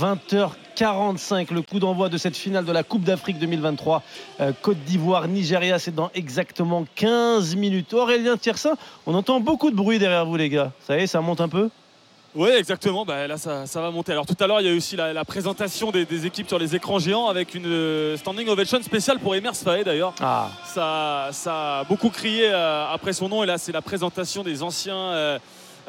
[0.00, 4.02] 20h45, le coup d'envoi de cette finale de la Coupe d'Afrique 2023.
[4.40, 7.92] Euh, Côte d'Ivoire, Nigeria, c'est dans exactement 15 minutes.
[7.92, 8.74] Aurélien Tiersin,
[9.06, 10.72] on entend beaucoup de bruit derrière vous, les gars.
[10.86, 11.68] Ça y est, ça monte un peu?
[12.34, 13.04] Oui, exactement.
[13.04, 14.12] Bah, là, ça, ça va monter.
[14.12, 16.48] Alors, tout à l'heure, il y a eu aussi la, la présentation des, des équipes
[16.48, 20.14] sur les écrans géants avec une euh, standing ovation spéciale pour Emers Faé d'ailleurs.
[20.20, 23.42] Ah, Ça, ça a beaucoup crié euh, après son nom.
[23.42, 25.38] Et là, c'est la présentation des anciens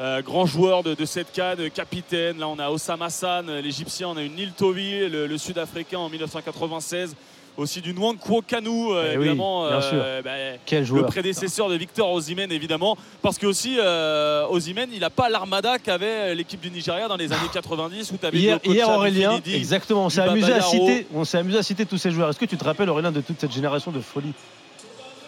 [0.02, 2.38] euh, euh, grands joueurs de, de cette canne, capitaine.
[2.38, 4.08] Là, on a Osama euh, l'Égyptien.
[4.08, 7.14] On a une Neil Tovi, le, le Sud-Africain en 1996.
[7.58, 9.68] Aussi du Nwankwo Kanu, euh, Eh évidemment.
[9.68, 10.02] bien sûr.
[10.24, 10.30] bah,
[10.64, 11.06] quel le joueur.
[11.06, 14.46] prédécesseur de Victor Osimhen évidemment parce que aussi euh,
[14.90, 18.38] il n'a pas l'armada qu'avait l'équipe du Nigeria dans les années 90 où tu avais
[18.38, 21.98] Hier, hier, Aurélien, exactement, on s'est amusé à citer, on s'est amusé à citer tous
[21.98, 22.30] ces joueurs.
[22.30, 24.32] Est-ce que tu te rappelles Aurélien de toute cette génération de folie?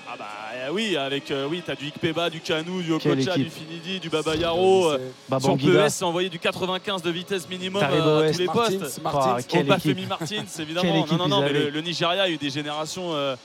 [0.08, 3.50] Ah bah euh, oui avec euh, oui t'as du Ikpeba du Kanu du Okocha du.
[3.50, 4.98] Finidi du Baba Yaro euh,
[5.40, 8.78] si on peut laisser envoyer du 95 de vitesse minimum euh, à tous les Martins,
[8.78, 9.02] postes.
[9.02, 9.36] Martins.
[9.38, 9.66] Ah, quelle.
[9.66, 9.94] Martins
[10.26, 13.36] Quelle évidemment non non non mais le, le Nigeria a eu des générations euh,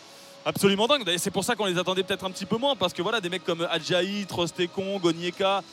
[0.45, 1.03] absolument dingues.
[1.17, 3.29] C'est pour ça qu'on les attendait peut-être un petit peu moins parce que voilà des
[3.29, 5.63] mecs comme Adjaï, Trostekon, Gonieka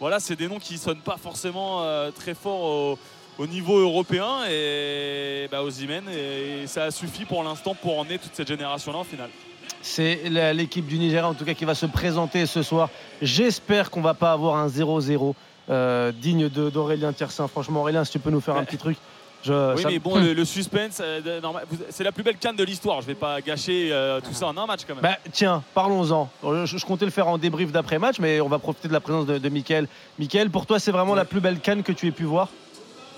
[0.00, 2.98] voilà c'est des noms qui sonnent pas forcément euh, très fort au,
[3.38, 4.44] au niveau européen.
[4.50, 8.98] Et bah, Osimhen et ça a suffi pour l'instant pour emmener toute cette génération là
[8.98, 9.30] en finale
[9.82, 10.20] C'est
[10.54, 12.88] l'équipe du Nigeria en tout cas qui va se présenter ce soir.
[13.22, 15.34] J'espère qu'on va pas avoir un 0-0
[15.70, 17.48] euh, digne d'Aurélien Tiersin.
[17.48, 18.96] Franchement Aurélien, si tu peux nous faire un petit truc.
[19.46, 21.20] Je, oui ça- mais bon le, le suspense euh,
[21.90, 24.56] c'est la plus belle canne de l'histoire je vais pas gâcher euh, tout ça en
[24.56, 26.30] un match quand même Bah, tiens, parlons-en.
[26.42, 29.26] Je, je comptais le faire en débrief d'après-match, mais on va profiter de la présence
[29.26, 29.86] de, de Mickaël.
[30.18, 31.18] Mickaël, pour toi, c'est vraiment Ouais.
[31.18, 32.48] la plus belle canne que tu aies pu voir?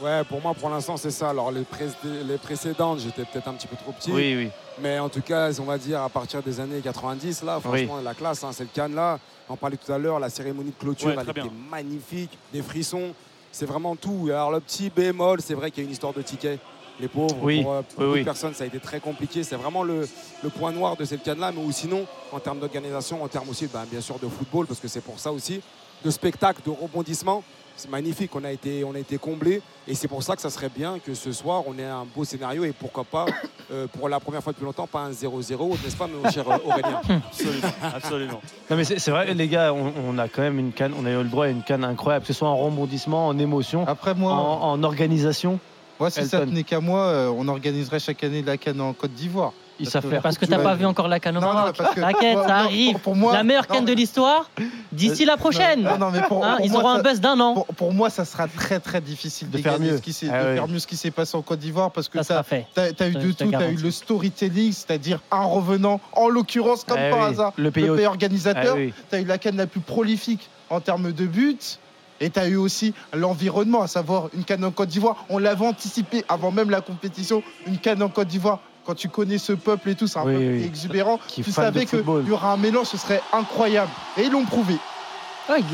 [0.02, 1.30] Ouais, pour moi, pour l'instant, c'est ça.
[1.30, 4.12] Alors, les, pré- les précédentes, j'étais peut-être un petit peu trop petit.
[4.12, 4.50] oui.
[4.78, 8.12] Mais en tout cas, on va dire à partir des années 90, là, franchement, la
[8.12, 9.18] classe, hein, cette canne-là.
[9.48, 11.50] On parlait tout à l'heure, la cérémonie de clôture, Ouais, elle était bien.
[11.70, 13.14] magnifique, des frissons.
[13.52, 14.26] C'est vraiment tout.
[14.28, 16.60] Alors, le petit bémol, c'est vrai qu'il y a une histoire de tickets.
[17.00, 18.18] Les pauvres, Oui, pour euh, oui, beaucoup oui.
[18.20, 19.42] de personnes, ça a été très compliqué.
[19.44, 20.06] C'est vraiment le,
[20.42, 21.52] le point noir de cette canne-là.
[21.52, 24.80] Mais ou sinon, en termes d'organisation, en termes aussi, ben, bien sûr, de football, parce
[24.80, 25.62] que c'est pour ça aussi,
[26.04, 27.42] de spectacle, de rebondissement.
[27.76, 30.50] C'est magnifique, on a été, on a été comblé et c'est pour ça que ça
[30.50, 33.26] serait bien que ce soir on ait un beau scénario et pourquoi pas
[33.70, 36.56] euh, pour la première fois depuis longtemps pas un 0-0, n'est-ce pas mon cher euh,
[36.64, 37.00] Aurélien?
[37.26, 38.40] Absolument absolument.
[38.70, 41.10] Non, mais c'est vrai, les gars, on, on a quand même une canne, on a
[41.10, 44.12] eu le droit à une canne incroyable, que ce soit en rebondissement, en émotion, Après
[44.12, 45.58] en, moi, en organisation.
[46.00, 49.12] moi si ça tenait qu'à moi, euh, on organiserait chaque année la canne en Côte
[49.12, 49.52] d'Ivoire.
[49.78, 50.22] Ils savent faire.
[50.22, 51.76] Parce que t'as pas vu encore la canne au Maroc.
[51.94, 52.92] T'inquiète, ça arrive.
[52.92, 54.50] Pour, pour moi, la meilleure canne de l'histoire
[54.92, 55.82] d'ici la prochaine.
[55.82, 57.54] Non, non, mais pour, Hein, pour ils moi, auront ça- un buzz d'un an.
[57.54, 59.96] Pour, pour moi, ça sera très très difficile De de, faire gagner mieux.
[59.98, 60.54] Ce qui s'est- Ah de oui.
[60.54, 62.66] faire mieux ce qui s'est passé en Côte d'Ivoire parce que Ça tu sera fait.
[62.76, 63.44] as, eu de tout.
[63.48, 67.52] Tu as eu le storytelling, c'est-à-dire un revenant, en l'occurrence, comme Eh par oui, hasard,
[67.56, 68.76] le pays, au- Ah organisateur.
[68.76, 68.92] oui.
[69.10, 71.58] Tu as eu la canne la plus prolifique en termes de buts.
[72.18, 75.26] Et tu as eu aussi l'environnement, à savoir une canne en Côte d'Ivoire.
[75.28, 78.60] On l'avait anticipé avant même la compétition, une canne en Côte d'Ivoire.
[78.86, 80.64] Quand tu connais ce peuple et tout, c'est un Oui, peuple oui.
[80.64, 81.18] exubérant.
[81.26, 83.90] Qui tu savais qu'il y aura un mélange, ce serait incroyable.
[84.16, 84.74] Et ils l'ont prouvé.
[85.48, 85.64] Ouais, une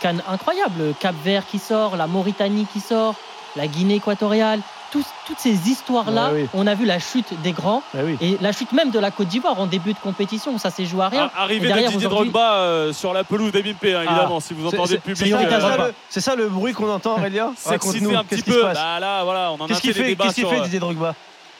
[0.00, 0.72] canne incroyable.
[0.78, 3.14] Le Cap Vert qui sort, la Mauritanie qui sort,
[3.56, 4.60] la Guinée équatoriale.
[4.92, 6.48] Toutes ces histoires-là, Ouais, oui.
[6.54, 8.16] on a vu la chute des grands Ah oui.
[8.20, 10.84] et la chute même de la Côte d'Ivoire en début de compétition où ça s'est
[10.84, 11.30] joué à rien.
[11.34, 14.70] Ah, Arrivée de derrière, Didier Drogba euh, sur la pelouse d'Ebimpe, hein, évidemment, si vous
[14.70, 15.16] C'est- entendez c'est- le public.
[15.18, 17.52] C'est ça, Eric c'est ça le- c'est ça le bruit qu'on entend, Aurélien?
[17.66, 18.62] Raconte-nous, un petit peu.
[18.62, 21.14] Bah là, voilà, on en a Qu'est-ce qu'il fait euh, Didier Drogba?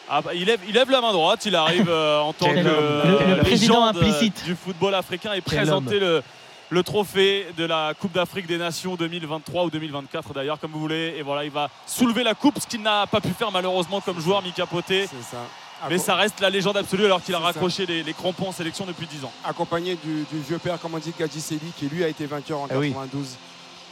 [0.08, 2.58] Ah bah, il, lève, il lève la main droite, il arrive euh, en tant que
[2.58, 4.44] euh, Le- le président légende, euh, implicite.
[4.44, 6.22] du football africain et Quel présenter le,
[6.70, 11.14] le trophée de la Coupe d'Afrique des Nations 2023 ou 2024 d'ailleurs, comme vous voulez.
[11.16, 14.20] Et voilà, il va soulever la coupe, ce qu'il n'a pas pu faire malheureusement comme
[14.20, 15.06] joueur Mika Poté.
[15.06, 15.38] Ça.
[15.90, 18.86] Mais ça reste la légende absolue alors qu'il a raccroché les, les crampons en sélection
[18.86, 19.32] depuis 10 ans.
[19.44, 22.60] accompagné du, du vieux père, comme on dit, Gadji Seli, qui lui a été vainqueur
[22.60, 22.94] en oui.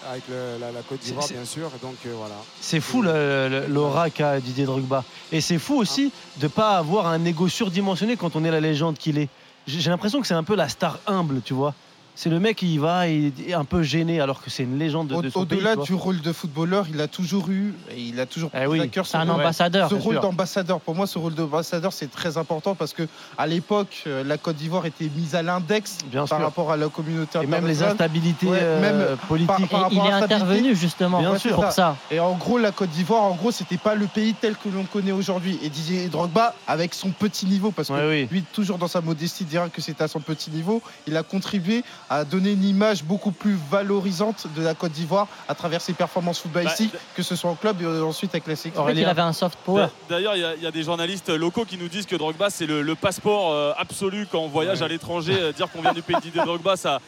[0.02, 1.70] 92 avec le- la, la Côte d'Ivoire, C'est- bien sûr.
[1.82, 2.34] Donc euh, voilà.
[2.60, 5.04] C'est fou l'aura qu'a Didier Drogba.
[5.30, 8.96] Et c'est fou aussi de pas avoir un ego surdimensionné quand on est la légende
[8.98, 9.28] qu'il est.
[9.66, 11.74] J'ai l'impression que c'est un peu la star humble, tu vois.
[12.14, 14.78] C'est le mec qui y va et est un peu gêné alors que c'est une
[14.78, 15.58] légende de, de son pays.
[15.58, 18.66] Au-delà du rôle de footballeur, il a toujours eu, et il a toujours Eh pris
[18.66, 19.30] oui, à cœur un rôle.
[19.30, 19.88] ambassadeur.
[19.88, 23.08] Ce rôle d'ambassadeur, pour moi, ce rôle d'ambassadeur, c'est très important parce que
[23.38, 26.36] à l'époque, euh, la Côte d'Ivoire était mise à l'index par sûr.
[26.38, 27.92] rapport à la communauté Et même les internationale.
[27.92, 29.68] instabilités Ouais, euh, politiques.
[29.70, 31.54] par- Et il est intervenu justement Bien sûr.
[31.54, 31.96] pour ça.
[32.10, 34.84] Et en gros, la Côte d'Ivoire, en gros, c'était pas le pays tel que l'on
[34.84, 35.58] connaît aujourd'hui.
[35.62, 38.28] Et Didier Drogba, avec son petit niveau, parce que Ouais, oui.
[38.30, 41.82] lui, toujours dans sa modestie, dira que c'était à son petit niveau, il a contribué
[42.10, 46.40] à donner une image beaucoup plus valorisante de la Côte d'Ivoire à travers ses performances
[46.40, 48.82] footballistiques, Bah, que ce soit en club et euh, ensuite avec la sélection.
[48.82, 49.86] En fait, il avait un soft power.
[50.08, 52.50] D'ailleurs, il y a- il y, a des journalistes locaux qui nous disent que Drogba,
[52.50, 54.84] c'est le, le passeport euh, absolu quand on voyage Ouais.
[54.84, 55.36] à l'étranger.
[55.38, 57.00] Euh, dire qu'on vient du pays de Drogba, ça,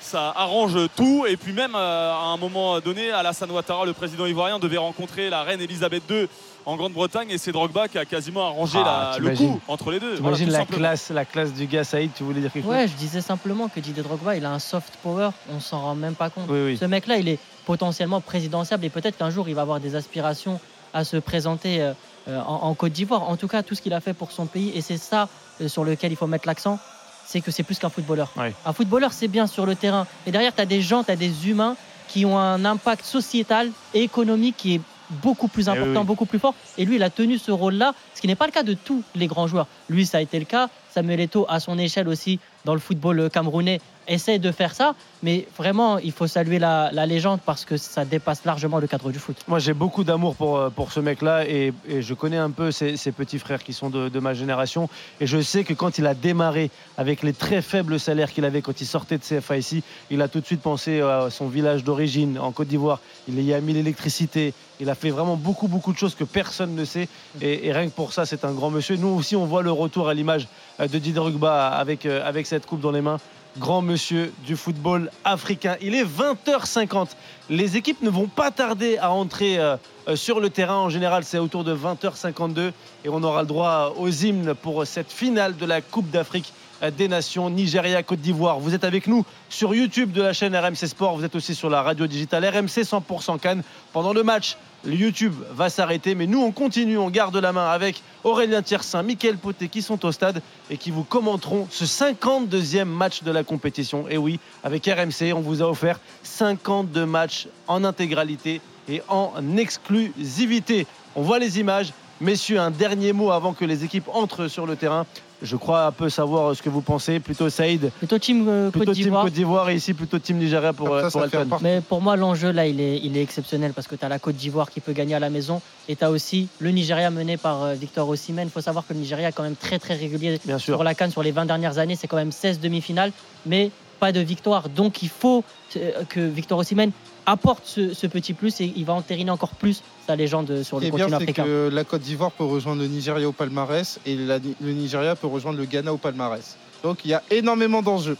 [0.00, 1.24] ça arrange tout.
[1.28, 5.30] Et puis même, euh, à un moment donné, Alassane Ouattara, le président ivoirien, devait rencontrer
[5.30, 6.28] la reine Elisabeth II
[6.68, 9.98] en Grande-Bretagne et c'est Drogba qui a quasiment arrangé Ah, la- le coup entre les
[10.00, 10.16] deux.
[10.16, 10.78] Voilà, tout la simplement.
[10.78, 13.80] classe, la classe du gars Saïd, tu voulais dire quelque Ouais, je disais simplement que
[13.80, 16.46] Didier Drogba, il a un soft power, on s'en rend même pas compte.
[16.46, 16.76] chose Oui, oui.
[16.78, 20.60] Ce mec-là, il est potentiellement présidentiable et peut-être qu'un jour, il va avoir des aspirations
[20.92, 21.92] à se présenter euh,
[22.28, 23.28] euh, en, en Côte d'Ivoire.
[23.30, 25.28] En tout cas, tout ce qu'il a fait pour son pays, et c'est ça
[25.62, 26.78] euh, sur lequel il faut mettre l'accent,
[27.24, 28.30] c'est que c'est plus qu'un footballeur.
[28.66, 30.06] Un footballeur, c'est bien sur le terrain.
[30.26, 31.76] Mais derrière, tu as des gens, tu as des humains
[32.08, 36.26] qui ont un impact sociétal et économique qui est beaucoup plus Eh oui, important, beaucoup
[36.26, 36.54] plus fort.
[36.76, 39.02] Et lui, il a tenu ce rôle-là, ce qui n'est pas le cas de tous
[39.14, 39.66] les grands joueurs.
[39.88, 40.68] Lui, ça a été le cas.
[40.90, 44.94] Samuel Eto'o, à son échelle aussi, dans le football euh, camerounais, essaie de faire ça.
[45.22, 49.18] Mais vraiment, il faut saluer la, légende parce que ça dépasse largement le cadre du
[49.18, 49.36] foot.
[49.48, 52.96] Moi, j'ai beaucoup d'amour pour, euh, pour ce mec-là et, je connais un peu ses,
[53.12, 54.88] petits frères qui sont de, de ma génération.
[55.20, 58.62] Et je sais que quand il a démarré avec les très faibles salaires qu'il avait
[58.62, 61.84] quand il sortait de CFA ici, il a tout de suite pensé à son village
[61.84, 63.00] d'origine en Côte d'Ivoire.
[63.26, 64.54] Il y a mis l'électricité.
[64.80, 67.08] Il a fait vraiment beaucoup, beaucoup de choses que personne ne sait.
[67.40, 68.96] Et, et rien que pour ça, c'est un grand monsieur.
[68.96, 70.46] Nous aussi, on voit le retour à l'image
[70.80, 73.18] euh, de Didier Drogba avec, euh, avec cette coupe dans les mains.
[73.58, 75.76] Grand monsieur du football africain.
[75.80, 77.08] Il est 20h50.
[77.50, 79.76] Les équipes ne vont pas tarder à entrer euh,
[80.06, 80.76] euh, sur le terrain.
[80.76, 82.72] En général, c'est autour de 20h52
[83.04, 86.52] et on aura le droit aux hymnes pour cette finale de la Coupe d'Afrique
[86.96, 88.58] des Nations, Nigeria, Côte d'Ivoire.
[88.60, 91.16] Vous êtes avec nous sur YouTube de la chaîne RMC Sport.
[91.16, 93.62] Vous êtes aussi sur la radio digitale RMC 100% Cannes.
[93.92, 98.02] Pendant le match, YouTube va s'arrêter, mais nous on continue, on garde la main avec
[98.22, 100.40] Aurélien Tiersin, Mickaël Poté qui sont au stade
[100.70, 104.06] et qui vous commenteront ce 52e match de la compétition.
[104.08, 110.86] Et oui, avec RMC, on vous a offert 52 matchs en intégralité et en exclusivité.
[111.16, 111.92] On voit les images.
[112.20, 115.06] Messieurs, un dernier mot avant que les équipes entrent sur le terrain.
[115.40, 117.20] Je crois un peu savoir ce que vous pensez.
[117.20, 119.24] Plutôt Saïd, Plutôt team euh, plutôt Côte team d'Ivoire.
[119.24, 122.16] Côte d'Ivoire et ici plutôt team Nigeria pour, ça, euh, pour ça Mais pour moi,
[122.16, 124.80] l'enjeu là, il est, il est exceptionnel parce que tu as la Côte d'Ivoire qui
[124.80, 128.08] peut gagner à la maison et tu as aussi le Nigeria mené par euh, Victor
[128.08, 128.48] Osimhen.
[128.48, 130.74] Il faut savoir que le Nigeria est quand même très très régulier Bien sûr.
[130.74, 131.94] sur la Cannes sur les 20 dernières années.
[131.94, 133.12] C'est quand même 16 demi-finales,
[133.46, 133.70] mais
[134.00, 134.68] pas de victoire.
[134.68, 135.44] Donc il faut
[135.76, 136.90] euh, que Victor Osimhen
[137.30, 140.86] apporte ce, ce petit plus et il va entériner encore plus sa légende sur le
[140.86, 141.44] est bien, continent c'est africain.
[141.44, 145.26] que la Côte d'Ivoire peut rejoindre le Nigeria au palmarès et la- le Nigeria peut
[145.26, 146.56] rejoindre le Ghana au palmarès.
[146.82, 148.16] Donc il y a énormément d'enjeux.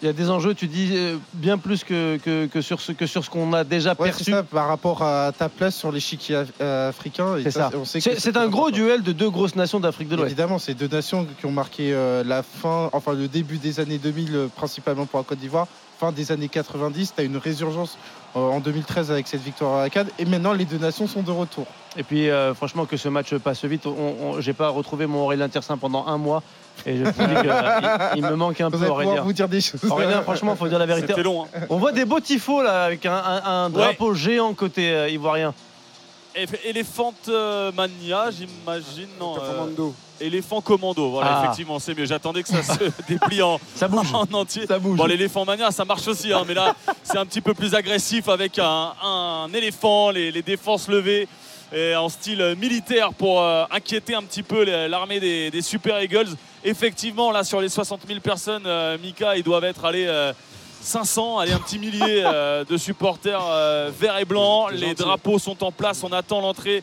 [0.00, 2.92] Il y a des enjeux, tu dis, euh, bien plus que, que, que sur ce
[2.92, 4.30] que sur ce qu'on a déjà Ouais, perçu.
[4.30, 7.36] ça, par rapport à ta place sur l'échiquier euh, africain.
[7.36, 7.70] et C'est ça.
[7.74, 8.76] on sait que C'est un gros important.
[8.76, 10.28] duel de deux grosses nations d'Afrique de l'Ouest.
[10.28, 13.98] Évidemment, c'est deux nations qui ont marqué euh, la fin, enfin le début des années
[13.98, 15.66] 2000, euh, principalement pour la Côte d'Ivoire,
[15.98, 17.14] fin des années 90.
[17.14, 17.98] Tu as une résurgence
[18.36, 20.08] euh, en 2013 avec cette victoire à la Cannes.
[20.18, 21.66] Et maintenant, les deux nations sont de retour.
[21.96, 23.86] Et puis, euh, franchement, que ce match passe vite.
[23.86, 23.90] On,
[24.36, 26.42] on- J'ai pas retrouvé mon Aurélien Tiersin pendant un mois.
[26.86, 29.22] Et je me dis qu'il il me manque un Vous peu, Aurélien.
[29.22, 29.80] vous dire des choses.
[29.90, 31.08] Aurélien, franchement, faut dire la vérité.
[31.08, 31.44] C'était long.
[31.44, 31.60] hein.
[31.70, 35.54] On voit des beaux tifos là, avec un, un- un drapeau géant côté euh, ivoirien.
[36.64, 37.14] Elephant
[37.74, 39.08] Mania, j'imagine.
[39.20, 39.94] Non, euh, Commando.
[40.20, 41.10] éléphant commando.
[41.10, 41.42] Voilà, Ah.
[41.44, 42.04] effectivement, c'est mieux.
[42.06, 44.08] J'attendais que ça se déplie en, Ça bouge.
[44.14, 44.66] en entier.
[44.66, 44.96] Ça bouge.
[44.96, 48.28] Bon, l'éléphant mania, ça marche aussi, hein, mais là, c'est un petit peu plus agressif
[48.28, 51.28] avec un, un éléphant, les, les défenses levées
[51.70, 56.28] et en style militaire pour euh, inquiéter un petit peu l'armée des, des Super Eagles.
[56.64, 60.06] Effectivement, là, sur les 60 000 personnes, euh, Mika, ils doivent être allés.
[60.06, 60.32] euh,
[60.80, 64.70] 500, allez un petit millier euh, de supporters euh, verts et blancs.
[64.72, 66.02] Les drapeaux sont en place.
[66.04, 66.82] On attend l'entrée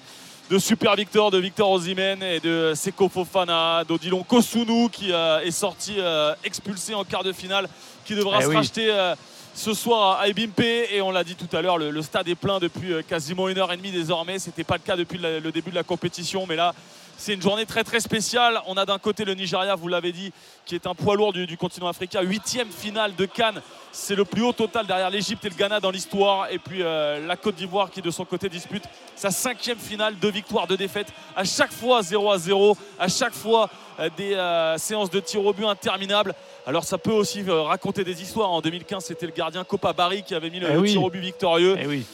[0.50, 5.52] de Super Victor, de Victor Osimhen et de Seko Fofana, d'Odilon Kosunu qui euh, est
[5.52, 7.68] sorti euh, expulsé en quart de finale,
[8.06, 8.56] qui devra Eh se oui.
[8.58, 9.14] racheter
[9.56, 10.60] ce soir à Ebimpe.
[10.60, 13.58] Et on l'a dit tout à l'heure, le, le stade est plein depuis quasiment une
[13.58, 14.38] heure et demie désormais.
[14.40, 16.74] C'était pas le cas depuis le, le début de la compétition, mais là.
[17.18, 18.62] C'est une journée très très spéciale.
[18.68, 20.32] On a d'un côté le Nigeria, vous l'avez dit,
[20.66, 22.22] qui est un poids lourd du, du continent africain.
[22.22, 23.62] Huitième finale de Cannes.
[23.92, 26.48] C'est le plus haut total derrière l'Égypte et le Ghana dans l'histoire.
[26.52, 28.84] Et puis euh, la Côte d'Ivoire qui de son côté dispute
[29.16, 31.08] sa cinquième finale, deux victoires, deux défaites.
[31.36, 33.70] À chaque fois 0 à 0, à chaque fois
[34.02, 36.36] euh, des euh, séances de tir au but interminables.
[36.68, 38.52] Alors ça peut aussi raconter des histoires.
[38.52, 40.92] En 2015, c'était le gardien Copa Barry qui avait mis le, Eh oui.
[40.92, 41.78] tir au but victorieux.
[41.80, 42.06] Eh oui.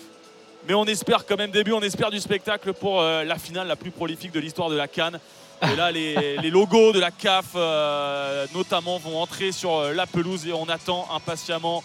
[0.68, 3.76] Mais on espère quand même début, on espère du spectacle pour euh, la finale la
[3.76, 5.20] plus prolifique de l'histoire de la Cannes.
[5.64, 10.06] Et là, les, les logos de la CAF, euh, notamment, vont entrer sur euh, la
[10.06, 11.84] pelouse et on attend impatiemment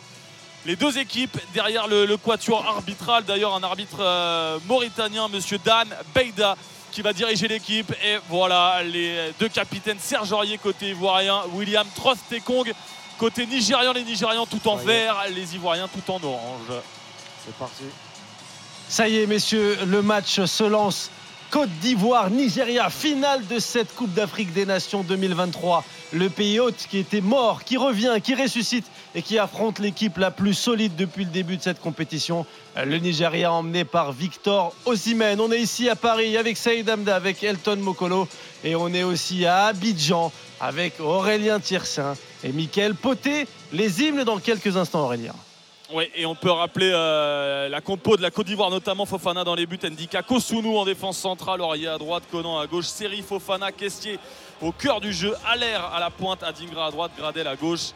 [0.64, 3.24] les deux équipes derrière le, le quatuor arbitral.
[3.24, 6.56] D'ailleurs, un arbitre euh, mauritanien, Monsieur Dan Beida,
[6.92, 7.92] qui va diriger l'équipe.
[8.04, 12.72] Et voilà, les deux capitaines, Serge Aurier côté ivoirien, William Trostekong
[13.18, 13.92] côté nigérian.
[13.92, 16.72] Les Nigérians tout en vert, les Ivoiriens tout en orange.
[17.44, 17.84] C'est parti.
[18.88, 21.10] Ça y est, messieurs, le match se lance
[21.50, 25.84] Côte d'Ivoire, Nigeria, finale de cette Coupe d'Afrique des Nations 2023.
[26.12, 30.30] Le pays hôte qui était mort, qui revient, qui ressuscite et qui affronte l'équipe la
[30.30, 32.46] plus solide depuis le début de cette compétition.
[32.76, 35.40] Le Nigeria emmené par Victor Osimhen.
[35.40, 38.28] On est ici à Paris avec Saïd Amda, avec Elton Mokolo
[38.64, 42.14] et on est aussi à Abidjan avec Aurélien Tiersin
[42.44, 43.46] et Mickaël Poté.
[43.72, 45.34] Les hymnes dans quelques instants, Aurélien.
[45.92, 49.54] Oui, et on peut rappeler euh, la compo de la Côte d'Ivoire, notamment Fofana dans
[49.54, 53.70] les buts, Ndika Kosunu en défense centrale, Aurier à droite, Conan à gauche, Seri Fofana,
[53.70, 54.18] Kestier
[54.60, 57.92] au cœur du jeu, Allaire à la pointe, Adingra à droite, Gradel à gauche.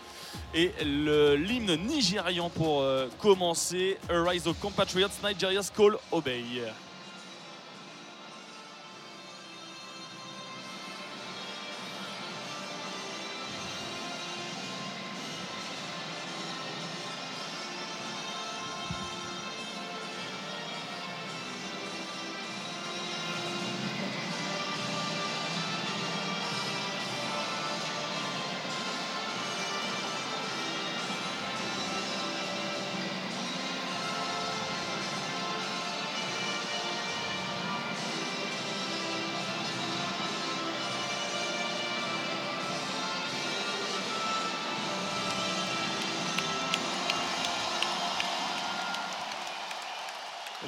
[0.54, 6.44] Et l'hymne nigérian pour euh, commencer, Arise of Compatriots, Nigeria's Call Obey.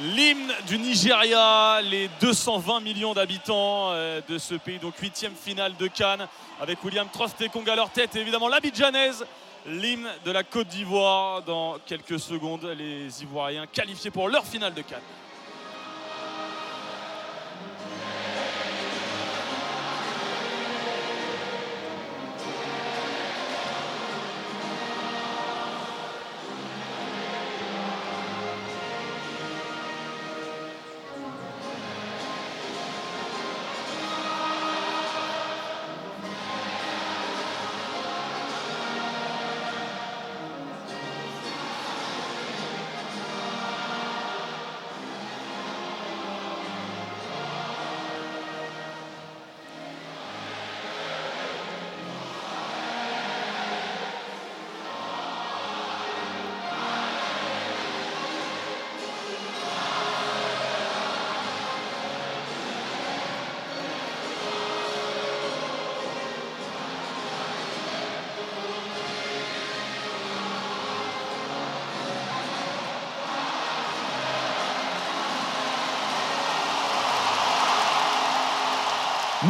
[0.02, 5.86] L'hymne du Nigeria, les 220 millions d'habitants euh, de ce pays, donc huitième finale de
[5.86, 6.26] Cannes,
[6.60, 9.24] avec William Trostekong à leur tête et évidemment l'Abidjanaise,
[9.64, 11.42] l'hymne de la Côte d'Ivoire.
[11.42, 14.98] Dans quelques secondes, les Ivoiriens qualifiés pour leur finale de Cannes.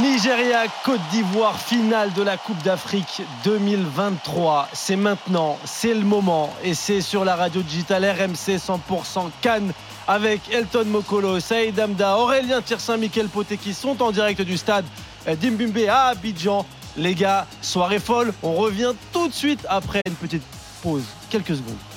[0.00, 4.70] Nigeria, Côte d'Ivoire, finale de la Coupe d'Afrique 2023.
[4.72, 6.50] C'est maintenant, c'est le moment.
[6.64, 9.72] Et c'est sur la radio digitale RMC 100% Cannes
[10.08, 14.86] avec Elton Mokolo, Saïd Amda, Aurélien Tirsin, Michael Poté qui sont en direct du stade
[15.26, 16.64] d'Imbumbe à Abidjan.
[16.96, 18.32] Les gars, soirée folle.
[18.42, 20.42] On revient tout de suite après une petite
[20.82, 21.04] pause.
[21.28, 21.91] Quelques secondes.